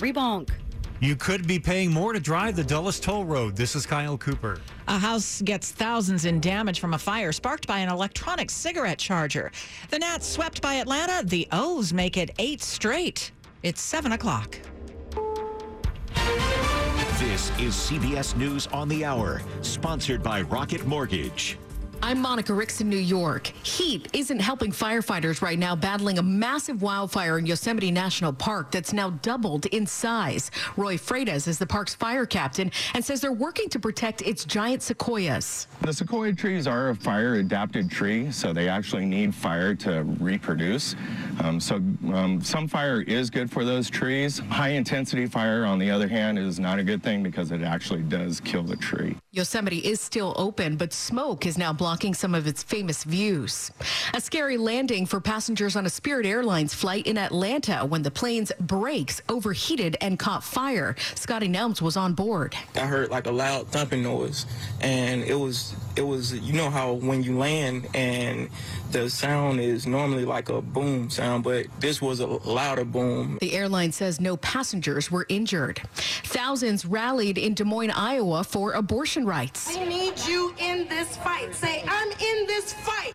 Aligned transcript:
Rebonk. 0.00 0.50
You 0.98 1.14
could 1.14 1.46
be 1.46 1.60
paying 1.60 1.92
more 1.92 2.12
to 2.12 2.18
drive 2.18 2.56
the 2.56 2.64
Dulles 2.64 2.98
Toll 2.98 3.24
Road. 3.24 3.54
This 3.54 3.76
is 3.76 3.86
Kyle 3.86 4.18
Cooper. 4.18 4.60
A 4.88 4.98
house 4.98 5.40
gets 5.42 5.70
thousands 5.70 6.24
in 6.24 6.40
damage 6.40 6.80
from 6.80 6.94
a 6.94 6.98
fire 6.98 7.30
sparked 7.30 7.68
by 7.68 7.78
an 7.78 7.88
electronic 7.88 8.50
cigarette 8.50 8.98
charger. 8.98 9.52
The 9.90 10.00
Nats 10.00 10.26
swept 10.26 10.60
by 10.60 10.74
Atlanta. 10.74 11.24
The 11.24 11.46
O's 11.52 11.92
make 11.92 12.16
it 12.16 12.32
eight 12.40 12.60
straight. 12.60 13.30
It's 13.62 13.80
7 13.80 14.10
o'clock. 14.10 14.58
This 17.20 17.50
is 17.60 17.74
CBS 17.74 18.36
News 18.36 18.66
on 18.72 18.88
the 18.88 19.04
Hour, 19.04 19.42
sponsored 19.62 20.24
by 20.24 20.42
Rocket 20.42 20.84
Mortgage. 20.88 21.56
I'm 22.06 22.20
Monica 22.20 22.52
Ricks 22.52 22.82
in 22.82 22.90
New 22.90 22.98
York. 22.98 23.46
Heat 23.62 24.10
isn't 24.12 24.38
helping 24.38 24.70
firefighters 24.70 25.40
right 25.40 25.58
now 25.58 25.74
battling 25.74 26.18
a 26.18 26.22
massive 26.22 26.82
wildfire 26.82 27.38
in 27.38 27.46
Yosemite 27.46 27.90
National 27.90 28.30
Park 28.30 28.70
that's 28.70 28.92
now 28.92 29.08
doubled 29.22 29.64
in 29.64 29.86
size. 29.86 30.50
Roy 30.76 30.98
Freitas 30.98 31.48
is 31.48 31.58
the 31.58 31.66
park's 31.66 31.94
fire 31.94 32.26
captain 32.26 32.70
and 32.92 33.02
says 33.02 33.22
they're 33.22 33.32
working 33.32 33.70
to 33.70 33.78
protect 33.78 34.20
its 34.20 34.44
giant 34.44 34.82
sequoias. 34.82 35.66
The 35.80 35.94
sequoia 35.94 36.34
trees 36.34 36.66
are 36.66 36.90
a 36.90 36.94
fire 36.94 37.36
adapted 37.36 37.90
tree, 37.90 38.30
so 38.30 38.52
they 38.52 38.68
actually 38.68 39.06
need 39.06 39.34
fire 39.34 39.74
to 39.76 40.02
reproduce. 40.20 40.96
Um, 41.42 41.58
so 41.58 41.76
um, 42.12 42.38
some 42.42 42.68
fire 42.68 43.00
is 43.00 43.30
good 43.30 43.50
for 43.50 43.64
those 43.64 43.88
trees. 43.88 44.40
High 44.50 44.72
intensity 44.72 45.24
fire, 45.24 45.64
on 45.64 45.78
the 45.78 45.90
other 45.90 46.08
hand, 46.08 46.38
is 46.38 46.60
not 46.60 46.78
a 46.78 46.84
good 46.84 47.02
thing 47.02 47.22
because 47.22 47.50
it 47.50 47.62
actually 47.62 48.02
does 48.02 48.40
kill 48.40 48.62
the 48.62 48.76
tree. 48.76 49.16
Yosemite 49.32 49.78
is 49.78 50.02
still 50.02 50.34
open, 50.36 50.76
but 50.76 50.92
smoke 50.92 51.46
is 51.46 51.56
now 51.56 51.72
blocking 51.72 51.93
some 51.94 52.34
of 52.34 52.46
its 52.46 52.62
famous 52.62 53.04
views. 53.04 53.70
A 54.14 54.20
scary 54.20 54.56
landing 54.56 55.06
for 55.06 55.20
passengers 55.20 55.76
on 55.76 55.86
a 55.86 55.88
Spirit 55.88 56.26
Airlines 56.26 56.74
flight 56.74 57.06
in 57.06 57.16
Atlanta 57.16 57.86
when 57.86 58.02
the 58.02 58.10
plane's 58.10 58.50
brakes 58.58 59.22
overheated 59.28 59.96
and 60.00 60.18
caught 60.18 60.42
fire. 60.42 60.96
Scotty 61.14 61.48
Nelms 61.48 61.80
was 61.80 61.96
on 61.96 62.14
board. 62.14 62.56
I 62.74 62.80
heard 62.80 63.10
like 63.10 63.26
a 63.26 63.30
loud 63.30 63.68
thumping 63.68 64.02
noise, 64.02 64.44
and 64.80 65.22
it 65.22 65.34
was 65.34 65.74
it 65.96 66.02
was 66.02 66.32
you 66.32 66.52
know 66.52 66.68
how 66.68 66.94
when 66.94 67.22
you 67.22 67.38
land 67.38 67.86
and 67.94 68.48
the 68.90 69.10
sound 69.10 69.60
is 69.60 69.86
normally 69.86 70.24
like 70.24 70.48
a 70.48 70.62
boom 70.62 71.10
sound, 71.10 71.42
but 71.44 71.66
this 71.80 72.00
was 72.00 72.20
a 72.20 72.26
louder 72.26 72.84
boom. 72.84 73.38
The 73.40 73.54
airline 73.54 73.90
says 73.92 74.20
no 74.20 74.36
passengers 74.36 75.10
were 75.10 75.26
injured. 75.28 75.82
Thousands 76.24 76.86
rallied 76.86 77.36
in 77.36 77.54
Des 77.54 77.64
Moines, 77.64 77.90
Iowa 77.90 78.44
for 78.44 78.72
abortion 78.72 79.26
rights. 79.26 79.76
We 79.76 79.84
need 79.84 80.18
you 80.26 80.54
in 80.58 80.86
this 80.88 81.16
fight. 81.16 81.54
Say, 81.54 81.73
I'm 81.82 82.10
in 82.12 82.46
this 82.46 82.72
fight. 82.72 83.13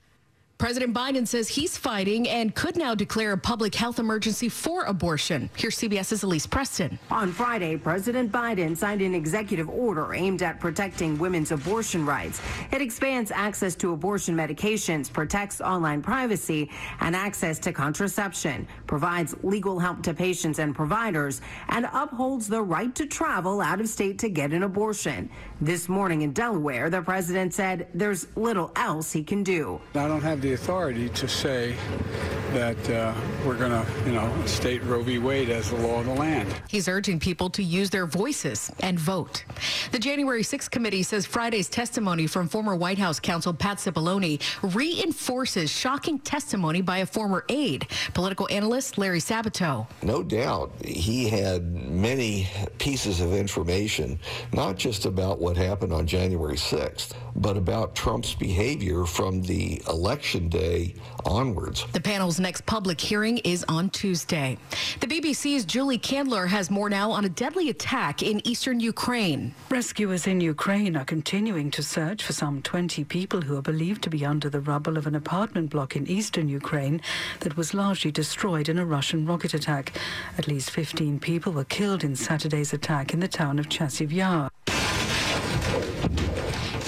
President 0.60 0.94
Biden 0.94 1.26
says 1.26 1.48
he's 1.48 1.78
fighting 1.78 2.28
and 2.28 2.54
could 2.54 2.76
now 2.76 2.94
declare 2.94 3.32
a 3.32 3.38
public 3.38 3.74
health 3.74 3.98
emergency 3.98 4.50
for 4.50 4.84
abortion. 4.84 5.50
Here's 5.56 5.78
CBS's 5.78 6.24
Elise 6.24 6.46
Preston. 6.46 7.00
On 7.10 7.32
Friday, 7.32 7.78
President 7.78 8.30
Biden 8.30 8.76
signed 8.76 9.02
an 9.02 9.16
executive 9.16 9.70
order 9.70 10.14
aimed 10.14 10.44
at 10.44 10.60
protecting 10.60 11.18
women's 11.18 11.52
abortion 11.52 12.06
rights. 12.06 12.42
It 12.74 12.82
expands 12.82 13.32
access 13.32 13.74
to 13.76 13.94
abortion 13.94 14.36
medications, 14.36 15.12
protects 15.12 15.62
online 15.62 16.02
privacy 16.02 16.70
and 17.00 17.16
access 17.16 17.58
to 17.60 17.72
contraception, 17.72 18.68
provides 18.86 19.36
legal 19.44 19.80
help 19.80 20.04
to 20.04 20.14
patients 20.14 20.60
and 20.60 20.76
providers, 20.76 21.40
and 21.70 21.88
upholds 21.94 22.50
the 22.50 22.62
right 22.62 22.94
to 22.96 23.06
travel 23.06 23.62
out 23.62 23.80
of 23.80 23.88
state 23.88 24.20
to 24.20 24.30
get 24.30 24.52
an 24.52 24.64
abortion. 24.64 25.30
This 25.62 25.88
morning 25.88 26.24
in 26.24 26.34
Delaware, 26.34 26.90
the 26.90 27.02
president 27.02 27.54
said 27.54 27.88
there's 27.94 28.28
little 28.36 28.74
else 28.76 29.14
he 29.14 29.24
can 29.24 29.42
do. 29.42 29.80
I 29.96 30.06
don't 30.06 30.22
have 30.22 30.42
the 30.42 30.49
authority 30.54 31.10
to 31.10 31.28
say 31.28 31.76
that 32.54 32.90
uh, 32.90 33.14
we're 33.46 33.58
going 33.58 33.72
to, 33.72 33.86
you 34.06 34.12
know, 34.12 34.32
state 34.46 34.84
Roe 34.84 35.04
v. 35.04 35.20
Wade 35.20 35.50
as 35.50 35.70
the 35.70 35.78
law 35.78 36.00
of 36.00 36.06
the 36.06 36.14
land. 36.14 36.54
He's 36.68 36.88
urging 36.88 37.20
people 37.20 37.50
to 37.52 37.64
use 37.64 37.90
their 37.90 38.06
voices 38.06 38.72
and 38.80 39.00
vote. 39.00 39.44
The 39.92 40.00
January 40.00 40.42
6th 40.42 40.72
committee 40.72 41.04
says 41.04 41.26
Friday's 41.26 41.70
testimony 41.70 42.28
from 42.28 42.48
former 42.48 42.76
White 42.76 42.98
House 42.98 43.20
counsel 43.20 43.54
Pat 43.54 43.78
Cipollone 43.78 44.42
reinforces 44.76 45.70
shocking 45.70 46.20
testimony 46.20 46.82
by 46.82 47.00
a 47.00 47.06
former 47.06 47.46
aide, 47.50 47.88
political 48.14 48.48
analyst 48.50 48.98
Larry 48.98 49.20
Sabato. 49.20 49.88
No 50.02 50.24
doubt 50.24 50.72
he 50.84 51.30
had 51.30 51.90
many 51.90 52.48
pieces 52.78 53.22
of 53.22 53.34
information, 53.34 54.20
not 54.54 54.78
just 54.78 55.06
about 55.06 55.40
what 55.40 55.58
happened 55.58 55.94
on 55.94 56.08
January 56.08 56.56
6th, 56.56 57.14
but 57.36 57.58
about 57.58 57.96
Trump's 57.96 58.34
behavior 58.34 59.06
from 59.06 59.42
the 59.42 59.82
election 59.88 60.50
day 60.50 60.96
onwards. 61.26 61.86
The 61.92 62.02
panel's 62.02 62.39
next 62.40 62.66
public 62.66 63.00
hearing 63.00 63.38
is 63.40 63.66
on 63.68 63.90
Tuesday. 63.90 64.58
The 65.00 65.08
BBC's 65.08 65.66
Julie 65.66 65.98
Candler 65.98 66.48
has 66.48 66.70
more 66.70 66.90
now 66.90 67.12
on 67.12 67.26
a 67.26 67.30
deadly 67.30 67.70
attack 67.70 68.24
in 68.24 68.46
eastern 68.48 68.80
Ukraine. 68.80 69.54
Rescuers 69.70 70.28
in 70.28 70.42
Ukraine 70.42 70.96
are 70.96 71.06
continuing 71.06 71.72
to 71.72 71.84
search 71.84 72.24
for 72.24 72.34
some 72.34 72.62
20 72.62 73.04
people 73.06 73.42
who 73.42 73.58
are 73.58 73.62
believed 73.62 74.02
to 74.04 74.10
be 74.10 74.26
under 74.26 74.50
the 74.50 74.62
rubble 74.62 74.98
of 74.98 75.08
an 75.08 75.16
apartment 75.16 75.70
block 75.70 75.96
in 75.96 76.08
eastern 76.08 76.50
Ukraine 76.50 77.02
that 77.42 77.58
was 77.58 77.74
largely 77.74 78.12
destroyed 78.12 78.70
in 78.70 78.78
a 78.78 78.86
Russian 78.86 79.26
rocket 79.26 79.54
attack. 79.54 79.94
At 80.38 80.48
least 80.48 80.72
15 80.72 81.20
people 81.20 81.54
were 81.54 81.64
killed 81.64 82.04
in 82.04 82.16
Saturday's 82.16 82.74
attack 82.74 83.14
in 83.14 83.20
the 83.20 83.28
town 83.28 83.60
of 83.60 83.70
Chasiv 83.70 84.12
Yar. 84.12 84.50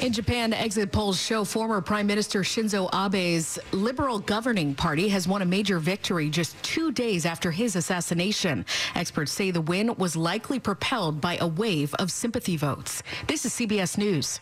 In 0.01 0.11
Japan, 0.11 0.51
exit 0.51 0.91
polls 0.91 1.21
show 1.21 1.43
former 1.43 1.79
Prime 1.79 2.07
Minister 2.07 2.41
Shinzo 2.41 2.89
Abe's 2.91 3.59
Liberal 3.71 4.17
Governing 4.17 4.73
Party 4.73 5.07
has 5.09 5.27
won 5.27 5.43
a 5.43 5.45
major 5.45 5.77
victory 5.77 6.27
just 6.27 6.61
two 6.63 6.91
days 6.91 7.23
after 7.23 7.51
his 7.51 7.75
assassination. 7.75 8.65
Experts 8.95 9.31
say 9.31 9.51
the 9.51 9.61
win 9.61 9.93
was 9.97 10.15
likely 10.15 10.57
propelled 10.57 11.21
by 11.21 11.37
a 11.37 11.45
wave 11.45 11.93
of 11.99 12.09
sympathy 12.09 12.57
votes. 12.57 13.03
This 13.27 13.45
is 13.45 13.53
CBS 13.53 13.95
News. 13.99 14.39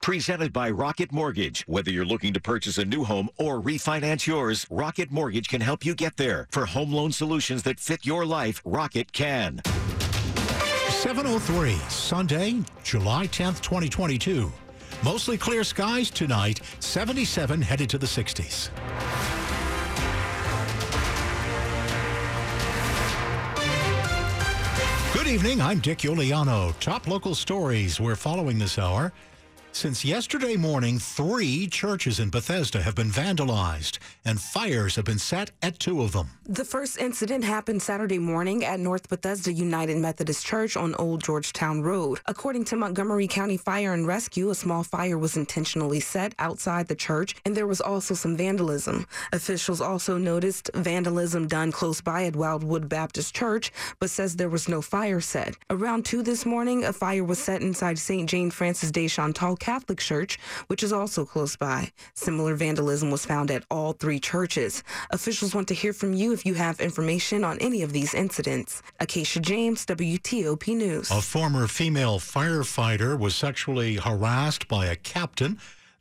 Presented 0.00 0.54
by 0.54 0.70
Rocket 0.70 1.12
Mortgage. 1.12 1.62
Whether 1.66 1.90
you're 1.90 2.06
looking 2.06 2.32
to 2.32 2.40
purchase 2.40 2.78
a 2.78 2.84
new 2.86 3.04
home 3.04 3.28
or 3.36 3.60
refinance 3.60 4.26
yours, 4.26 4.66
Rocket 4.70 5.12
Mortgage 5.12 5.50
can 5.50 5.60
help 5.60 5.84
you 5.84 5.94
get 5.94 6.16
there. 6.16 6.48
For 6.52 6.64
home 6.64 6.90
loan 6.90 7.12
solutions 7.12 7.64
that 7.64 7.80
fit 7.80 8.06
your 8.06 8.24
life, 8.24 8.62
Rocket 8.64 9.12
can. 9.12 9.60
703, 10.88 11.74
Sunday, 11.90 12.62
July 12.82 13.26
10th, 13.26 13.60
2022. 13.60 14.50
Mostly 15.04 15.36
clear 15.36 15.62
skies 15.62 16.10
tonight, 16.10 16.60
77 16.80 17.62
headed 17.62 17.90
to 17.90 17.98
the 17.98 18.06
60s. 18.06 18.70
Good 25.12 25.26
evening, 25.26 25.60
I'm 25.60 25.80
Dick 25.80 25.98
Uliano. 25.98 26.78
Top 26.80 27.06
local 27.06 27.34
stories 27.34 28.00
we're 28.00 28.16
following 28.16 28.58
this 28.58 28.78
hour. 28.78 29.12
Since 29.76 30.06
yesterday 30.06 30.56
morning, 30.56 30.98
three 30.98 31.66
churches 31.66 32.18
in 32.18 32.30
Bethesda 32.30 32.80
have 32.80 32.94
been 32.94 33.10
vandalized, 33.10 33.98
and 34.24 34.40
fires 34.40 34.96
have 34.96 35.04
been 35.04 35.18
set 35.18 35.50
at 35.60 35.78
two 35.78 36.00
of 36.00 36.12
them. 36.12 36.30
The 36.46 36.64
first 36.64 36.96
incident 36.96 37.44
happened 37.44 37.82
Saturday 37.82 38.18
morning 38.18 38.64
at 38.64 38.80
North 38.80 39.10
Bethesda 39.10 39.52
United 39.52 39.98
Methodist 39.98 40.46
Church 40.46 40.78
on 40.78 40.94
Old 40.94 41.22
Georgetown 41.22 41.82
Road. 41.82 42.20
According 42.24 42.64
to 42.66 42.76
Montgomery 42.76 43.28
County 43.28 43.58
Fire 43.58 43.92
and 43.92 44.06
Rescue, 44.06 44.48
a 44.48 44.54
small 44.54 44.82
fire 44.82 45.18
was 45.18 45.36
intentionally 45.36 46.00
set 46.00 46.34
outside 46.38 46.88
the 46.88 46.94
church, 46.94 47.34
and 47.44 47.54
there 47.54 47.66
was 47.66 47.82
also 47.82 48.14
some 48.14 48.34
vandalism. 48.34 49.06
Officials 49.34 49.82
also 49.82 50.16
noticed 50.16 50.70
vandalism 50.72 51.48
done 51.48 51.70
close 51.70 52.00
by 52.00 52.24
at 52.24 52.34
Wildwood 52.34 52.88
Baptist 52.88 53.34
Church, 53.34 53.70
but 54.00 54.08
says 54.08 54.36
there 54.36 54.48
was 54.48 54.70
no 54.70 54.80
fire 54.80 55.20
set. 55.20 55.54
Around 55.68 56.06
2 56.06 56.22
this 56.22 56.46
morning, 56.46 56.84
a 56.84 56.94
fire 56.94 57.24
was 57.24 57.38
set 57.38 57.60
inside 57.60 57.98
St. 57.98 58.26
Jane 58.30 58.50
Frances 58.50 58.90
de 58.90 59.06
Chantal 59.06 59.54
Catholic 59.66 59.98
Church, 59.98 60.38
which 60.68 60.84
is 60.84 60.92
also 60.92 61.24
close 61.24 61.56
by. 61.56 61.90
Similar 62.14 62.54
vandalism 62.54 63.10
was 63.10 63.26
found 63.26 63.50
at 63.50 63.64
all 63.68 63.94
three 63.94 64.20
churches. 64.20 64.84
Officials 65.10 65.56
want 65.56 65.66
to 65.66 65.74
hear 65.74 65.92
from 65.92 66.12
you 66.12 66.32
if 66.32 66.46
you 66.46 66.54
have 66.54 66.78
information 66.78 67.42
on 67.42 67.58
any 67.58 67.82
of 67.82 67.92
these 67.92 68.14
incidents. 68.14 68.80
Acacia 69.00 69.40
James, 69.40 69.84
WTOP 69.84 70.68
News. 70.76 71.10
A 71.10 71.20
former 71.20 71.66
female 71.66 72.20
firefighter 72.20 73.18
was 73.18 73.34
sexually 73.34 73.96
harassed 73.96 74.68
by 74.68 74.86
a 74.86 74.94
captain. 74.94 75.58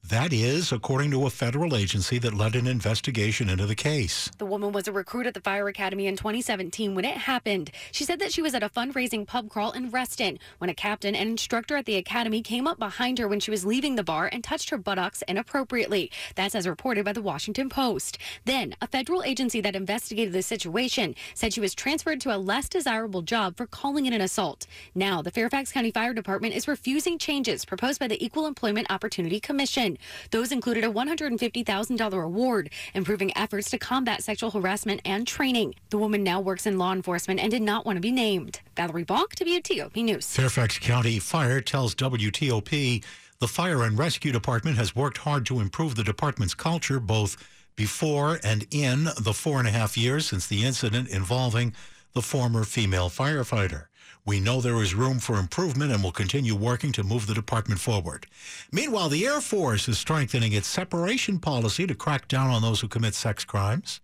That 0.09 0.33
is, 0.33 0.71
according 0.71 1.09
to 1.11 1.25
a 1.25 1.31
federal 1.31 1.75
agency 1.75 2.19
that 2.19 2.35
led 2.35 2.55
an 2.55 2.67
investigation 2.67 3.49
into 3.49 3.65
the 3.65 3.73
case. 3.73 4.29
The 4.37 4.45
woman 4.45 4.71
was 4.71 4.87
a 4.87 4.91
recruit 4.91 5.25
at 5.25 5.33
the 5.33 5.41
fire 5.41 5.67
academy 5.67 6.05
in 6.05 6.15
2017 6.15 6.93
when 6.93 7.05
it 7.05 7.17
happened. 7.17 7.71
She 7.91 8.03
said 8.03 8.19
that 8.19 8.31
she 8.31 8.43
was 8.43 8.53
at 8.53 8.61
a 8.61 8.69
fundraising 8.69 9.25
pub 9.25 9.49
crawl 9.49 9.71
in 9.71 9.89
Reston 9.89 10.37
when 10.59 10.69
a 10.69 10.75
captain 10.75 11.15
and 11.15 11.27
instructor 11.27 11.75
at 11.75 11.85
the 11.85 11.95
academy 11.95 12.43
came 12.43 12.67
up 12.67 12.77
behind 12.77 13.17
her 13.17 13.27
when 13.27 13.39
she 13.39 13.49
was 13.49 13.65
leaving 13.65 13.95
the 13.95 14.03
bar 14.03 14.29
and 14.31 14.43
touched 14.43 14.69
her 14.69 14.77
buttocks 14.77 15.23
inappropriately. 15.23 16.11
That's 16.35 16.53
as 16.53 16.67
reported 16.67 17.03
by 17.03 17.13
the 17.13 17.23
Washington 17.23 17.67
Post. 17.67 18.19
Then, 18.45 18.75
a 18.81 18.87
federal 18.87 19.23
agency 19.23 19.59
that 19.61 19.75
investigated 19.75 20.33
the 20.33 20.43
situation 20.43 21.15
said 21.33 21.51
she 21.51 21.61
was 21.61 21.73
transferred 21.73 22.21
to 22.21 22.35
a 22.35 22.37
less 22.37 22.69
desirable 22.69 23.23
job 23.23 23.57
for 23.57 23.65
calling 23.65 24.05
it 24.05 24.13
an 24.13 24.21
assault. 24.21 24.67
Now, 24.93 25.23
the 25.23 25.31
Fairfax 25.31 25.71
County 25.71 25.89
Fire 25.89 26.13
Department 26.13 26.53
is 26.53 26.67
refusing 26.67 27.17
changes 27.17 27.65
proposed 27.65 27.99
by 27.99 28.07
the 28.07 28.23
Equal 28.23 28.45
Employment 28.45 28.85
Opportunity 28.91 29.39
Commission. 29.39 29.94
2017. 29.95 30.29
Those 30.31 30.51
included 30.51 30.83
a 30.83 30.91
$150,000 30.91 32.23
award, 32.23 32.69
improving 32.93 33.35
efforts 33.37 33.69
to 33.71 33.77
combat 33.77 34.23
sexual 34.23 34.51
harassment 34.51 35.01
and 35.05 35.27
training. 35.27 35.75
The 35.89 35.97
woman 35.97 36.23
now 36.23 36.39
works 36.41 36.65
in 36.65 36.77
law 36.77 36.93
enforcement 36.93 37.39
and 37.39 37.51
did 37.51 37.61
not 37.61 37.85
want 37.85 37.97
to 37.97 38.01
be 38.01 38.11
named. 38.11 38.61
Valerie 38.75 39.05
Bonk, 39.05 39.35
WTOP 39.35 40.03
News. 40.03 40.27
Fairfax 40.35 40.79
County 40.79 41.19
Fire 41.19 41.61
tells 41.61 41.95
WTOP 41.95 43.03
the 43.39 43.47
Fire 43.47 43.83
and 43.83 43.97
Rescue 43.97 44.31
Department 44.31 44.77
has 44.77 44.95
worked 44.95 45.19
hard 45.19 45.45
to 45.47 45.59
improve 45.59 45.95
the 45.95 46.03
department's 46.03 46.53
culture 46.53 46.99
both 46.99 47.35
before 47.75 48.39
and 48.43 48.65
in 48.71 49.09
the 49.19 49.33
four 49.33 49.59
and 49.59 49.67
a 49.67 49.71
half 49.71 49.97
years 49.97 50.25
since 50.25 50.47
the 50.47 50.63
incident 50.63 51.09
involving 51.09 51.73
the 52.15 52.21
former 52.21 52.63
female 52.63 53.09
firefighter. 53.09 53.87
We 54.25 54.39
know 54.39 54.61
there 54.61 54.81
is 54.81 54.95
room 54.95 55.19
for 55.19 55.37
improvement 55.37 55.91
and 55.91 56.01
will 56.01 56.13
continue 56.13 56.55
working 56.55 56.93
to 56.93 57.03
move 57.03 57.27
the 57.27 57.33
department 57.33 57.81
forward. 57.81 58.25
Meanwhile, 58.71 59.09
the 59.09 59.27
Air 59.27 59.41
Force 59.41 59.87
is 59.89 59.99
strengthening 59.99 60.53
its 60.53 60.67
separation 60.67 61.39
policy 61.39 61.85
to 61.85 61.93
crack 61.93 62.29
down 62.29 62.49
on 62.49 62.61
those 62.61 62.79
who 62.79 62.87
commit 62.87 63.15
sex 63.15 63.43
crimes. 63.43 63.99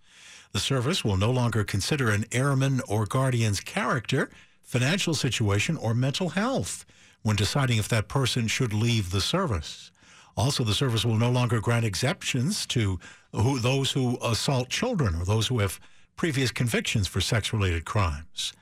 The 0.52 0.60
service 0.60 1.06
will 1.06 1.16
no 1.16 1.32
longer 1.32 1.64
consider 1.64 2.10
an 2.10 2.26
airman 2.34 2.82
or 2.88 3.06
guardian's 3.06 3.62
character, 3.62 4.30
financial 4.62 5.14
situation, 5.14 5.78
or 5.78 5.96
mental 5.96 6.30
health 6.30 6.86
when 7.24 7.38
deciding 7.38 7.78
if 7.78 7.88
that 7.88 8.10
person 8.10 8.48
should 8.48 8.74
leave 8.74 9.12
the 9.12 9.22
service. 9.22 9.90
Also, 10.36 10.66
the 10.66 10.74
service 10.74 11.06
will 11.06 11.18
no 11.18 11.32
longer 11.32 11.62
grant 11.62 11.86
exemptions 11.86 12.66
to 12.66 13.00
who, 13.32 13.60
those 13.60 13.94
who 13.94 14.18
assault 14.22 14.68
children 14.68 15.16
or 15.16 15.24
those 15.24 15.48
who 15.48 15.60
have 15.60 15.80
previous 16.16 16.52
convictions 16.52 17.08
for 17.08 17.22
sex 17.22 17.54
related 17.54 17.86
crimes. 17.86 18.54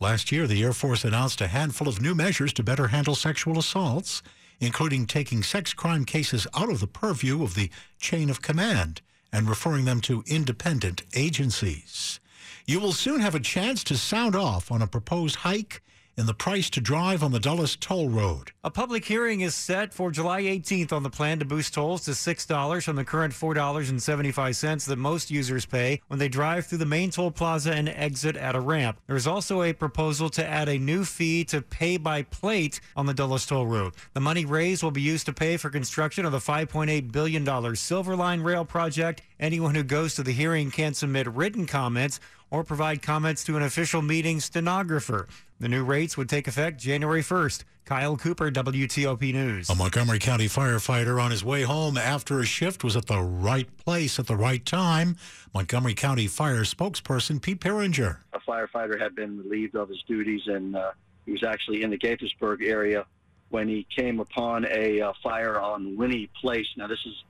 Last 0.00 0.32
year, 0.32 0.46
the 0.46 0.62
Air 0.62 0.72
Force 0.72 1.04
announced 1.04 1.40
a 1.40 1.46
handful 1.46 1.88
of 1.88 2.00
new 2.00 2.14
measures 2.14 2.52
to 2.54 2.62
better 2.62 2.88
handle 2.88 3.14
sexual 3.14 3.58
assaults, 3.58 4.22
including 4.60 5.06
taking 5.06 5.42
sex 5.42 5.72
crime 5.72 6.04
cases 6.04 6.46
out 6.54 6.70
of 6.70 6.80
the 6.80 6.86
purview 6.86 7.42
of 7.42 7.54
the 7.54 7.70
chain 7.98 8.28
of 8.28 8.42
command 8.42 9.00
and 9.32 9.48
referring 9.48 9.84
them 9.84 10.00
to 10.00 10.24
independent 10.26 11.02
agencies. 11.14 12.20
You 12.66 12.80
will 12.80 12.92
soon 12.92 13.20
have 13.20 13.34
a 13.34 13.40
chance 13.40 13.84
to 13.84 13.96
sound 13.96 14.34
off 14.34 14.72
on 14.72 14.82
a 14.82 14.86
proposed 14.86 15.36
hike 15.36 15.82
in 16.16 16.26
the 16.26 16.34
price 16.34 16.70
to 16.70 16.80
drive 16.80 17.22
on 17.22 17.32
the 17.32 17.40
Dulles 17.40 17.76
Toll 17.76 18.08
Road. 18.08 18.52
A 18.62 18.70
public 18.70 19.04
hearing 19.04 19.40
is 19.40 19.54
set 19.54 19.92
for 19.92 20.10
July 20.10 20.42
18th 20.42 20.92
on 20.92 21.02
the 21.02 21.10
plan 21.10 21.38
to 21.40 21.44
boost 21.44 21.74
tolls 21.74 22.04
to 22.04 22.12
$6 22.12 22.84
from 22.84 22.96
the 22.96 23.04
current 23.04 23.34
$4.75 23.34 24.86
that 24.86 24.96
most 24.96 25.30
users 25.30 25.66
pay 25.66 26.00
when 26.08 26.18
they 26.18 26.28
drive 26.28 26.66
through 26.66 26.78
the 26.78 26.86
main 26.86 27.10
toll 27.10 27.30
plaza 27.30 27.72
and 27.72 27.88
exit 27.88 28.36
at 28.36 28.54
a 28.54 28.60
ramp. 28.60 29.00
There's 29.06 29.26
also 29.26 29.62
a 29.62 29.72
proposal 29.72 30.28
to 30.30 30.46
add 30.46 30.68
a 30.68 30.78
new 30.78 31.04
fee 31.04 31.44
to 31.46 31.60
pay 31.60 31.96
by 31.96 32.22
plate 32.22 32.80
on 32.96 33.06
the 33.06 33.14
Dulles 33.14 33.46
Toll 33.46 33.66
Road. 33.66 33.94
The 34.12 34.20
money 34.20 34.44
raised 34.44 34.82
will 34.82 34.90
be 34.90 35.02
used 35.02 35.26
to 35.26 35.32
pay 35.32 35.56
for 35.56 35.70
construction 35.70 36.24
of 36.24 36.32
the 36.32 36.38
$5.8 36.38 37.12
billion 37.12 37.76
Silver 37.76 38.16
Line 38.16 38.40
Rail 38.40 38.64
project. 38.64 39.22
Anyone 39.40 39.74
who 39.74 39.82
goes 39.82 40.14
to 40.14 40.22
the 40.22 40.32
hearing 40.32 40.70
can 40.70 40.94
submit 40.94 41.26
written 41.26 41.66
comments 41.66 42.20
or 42.50 42.62
provide 42.62 43.02
comments 43.02 43.42
to 43.44 43.56
an 43.56 43.62
official 43.62 44.00
meeting 44.00 44.38
stenographer. 44.38 45.26
The 45.64 45.70
new 45.70 45.82
rates 45.82 46.18
would 46.18 46.28
take 46.28 46.46
effect 46.46 46.78
January 46.78 47.22
1st. 47.22 47.64
Kyle 47.86 48.18
Cooper, 48.18 48.50
WTOP 48.50 49.32
News. 49.32 49.70
A 49.70 49.74
Montgomery 49.74 50.18
County 50.18 50.44
firefighter 50.44 51.18
on 51.18 51.30
his 51.30 51.42
way 51.42 51.62
home 51.62 51.96
after 51.96 52.38
a 52.38 52.44
shift 52.44 52.84
was 52.84 52.96
at 52.96 53.06
the 53.06 53.22
right 53.22 53.66
place 53.78 54.18
at 54.18 54.26
the 54.26 54.36
right 54.36 54.62
time. 54.66 55.16
Montgomery 55.54 55.94
County 55.94 56.26
Fire 56.26 56.64
spokesperson 56.64 57.40
Pete 57.40 57.60
Piringer. 57.60 58.18
A 58.34 58.40
firefighter 58.40 59.00
had 59.00 59.14
been 59.14 59.38
relieved 59.38 59.74
of 59.74 59.88
his 59.88 60.02
duties 60.06 60.42
and 60.48 60.76
uh, 60.76 60.90
he 61.24 61.32
was 61.32 61.42
actually 61.42 61.82
in 61.82 61.88
the 61.88 61.96
Gaithersburg 61.96 62.62
area 62.62 63.06
when 63.48 63.66
he 63.66 63.86
came 63.96 64.20
upon 64.20 64.66
a 64.66 65.00
uh, 65.00 65.14
fire 65.22 65.58
on 65.58 65.96
Winnie 65.96 66.28
Place. 66.42 66.66
Now, 66.76 66.88
this 66.88 67.00
is 67.06 67.24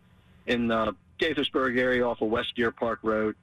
in 0.49 0.67
the 0.67 0.97
Gaithersburg 1.21 1.79
area 1.79 2.05
off 2.05 2.21
of 2.21 2.31
West 2.31 2.57
Deer 2.57 2.73
Park 2.73 2.99
Road. 3.05 3.37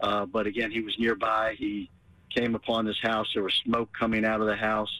Uh, 0.00 0.24
but 0.24 0.46
again, 0.46 0.70
he 0.70 0.80
was 0.80 0.98
nearby. 0.98 1.54
He 1.58 1.90
came 2.34 2.54
upon 2.54 2.84
this 2.84 2.98
house. 3.02 3.26
There 3.34 3.42
was 3.42 3.54
smoke 3.64 3.90
coming 3.98 4.24
out 4.24 4.40
of 4.40 4.46
the 4.46 4.56
house. 4.56 4.90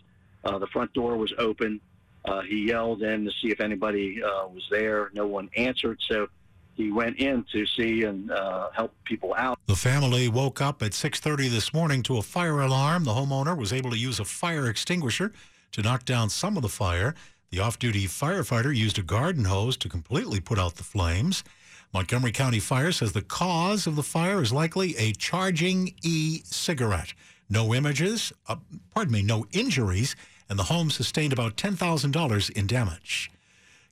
Uh, 0.44 0.58
the 0.58 0.66
front 0.69 0.92
door 0.92 1.16
was 1.16 1.32
open. 1.38 1.80
Uh, 2.25 2.42
he 2.42 2.66
yelled 2.66 3.02
in 3.02 3.25
to 3.25 3.30
see 3.42 3.48
if 3.48 3.60
anybody 3.60 4.22
uh, 4.22 4.46
was 4.48 4.66
there. 4.70 5.10
No 5.14 5.26
one 5.26 5.48
answered, 5.56 5.98
so 6.08 6.28
he 6.75 6.92
went 6.92 7.19
in 7.19 7.44
to 7.52 7.66
see 7.66 8.04
and 8.04 8.30
uh, 8.30 8.70
help 8.72 8.94
people 9.04 9.34
out. 9.36 9.58
The 9.66 9.76
family 9.76 10.28
woke 10.28 10.60
up 10.60 10.82
at 10.82 10.92
6:30 10.92 11.50
this 11.50 11.72
morning 11.72 12.02
to 12.04 12.19
a 12.19 12.22
fire 12.22 12.60
alarm. 12.60 13.04
The 13.04 13.12
homeowner 13.12 13.56
was 13.56 13.72
able 13.72 13.90
to 13.90 13.98
use 13.98 14.20
a 14.20 14.24
fire 14.24 14.69
extinguisher 14.69 15.32
to 15.72 15.82
knock 15.82 16.04
down 16.04 16.31
some 16.31 16.56
of 16.56 16.62
the 16.62 16.69
fire. 16.69 17.14
The 17.50 17.60
off-duty 17.60 18.06
firefighter 18.06 18.74
used 18.74 18.98
a 18.98 19.02
garden 19.02 19.46
hose 19.46 19.76
to 19.78 19.88
completely 19.88 20.38
put 20.38 20.58
out 20.58 20.76
the 20.76 20.84
flames. 20.84 21.44
Montgomery 21.93 22.32
County 22.32 22.61
Fire 22.61 22.93
says 22.93 23.12
the 23.12 23.23
cause 23.23 23.87
of 23.87 23.96
the 23.96 24.02
fire 24.02 24.43
is 24.43 24.52
likely 24.52 24.96
a 24.96 25.12
charging 25.12 25.94
e-cigarette. 26.02 27.14
No 27.49 27.75
images, 27.75 28.32
uh, 28.46 28.56
pardon 28.94 29.14
me, 29.14 29.23
no 29.23 29.46
injuries, 29.52 30.14
and 30.50 30.58
the 30.58 30.64
home 30.64 30.90
sustained 30.90 31.32
about 31.32 31.56
$10,000 31.56 32.50
in 32.50 32.67
damage. 32.67 33.31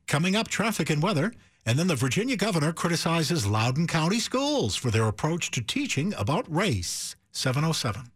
Coming 0.07 0.37
up, 0.37 0.49
traffic 0.49 0.91
and 0.91 1.03
weather, 1.03 1.33
and 1.65 1.79
then 1.79 1.87
the 1.87 1.95
Virginia 1.95 2.37
governor 2.37 2.73
criticizes 2.73 3.47
Loudoun 3.47 3.87
County 3.87 4.21
schools 4.21 4.77
for 4.77 4.91
their 4.91 5.09
approach 5.09 5.51
to 5.53 5.63
teaching 5.63 6.13
about 6.15 6.53
race. 6.55 7.17
707. 7.33 8.11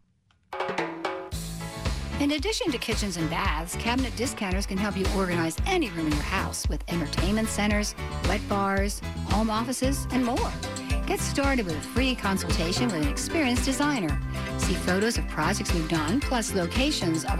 In 2.21 2.33
addition 2.33 2.71
to 2.71 2.77
kitchens 2.77 3.17
and 3.17 3.27
baths, 3.31 3.75
Cabinet 3.77 4.15
Discounters 4.15 4.67
can 4.67 4.77
help 4.77 4.95
you 4.95 5.07
organize 5.17 5.57
any 5.65 5.89
room 5.89 6.05
in 6.05 6.13
your 6.13 6.21
house 6.21 6.69
with 6.69 6.83
entertainment 6.87 7.47
centers, 7.47 7.95
wet 8.27 8.47
bars, 8.47 9.01
home 9.25 9.49
offices, 9.49 10.05
and 10.11 10.23
more. 10.23 10.51
Get 11.07 11.19
started 11.19 11.65
with 11.65 11.75
a 11.75 11.81
free 11.81 12.13
consultation 12.13 12.85
with 12.85 13.01
an 13.01 13.07
experienced 13.07 13.65
designer. 13.65 14.21
See 14.59 14.75
photos 14.75 15.17
of 15.17 15.27
projects 15.29 15.73
we've 15.73 15.89
done, 15.89 16.19
plus 16.19 16.53
locations 16.53 17.25
of 17.25 17.31
our 17.31 17.37